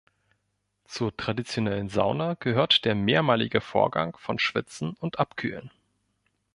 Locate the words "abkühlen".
5.19-5.69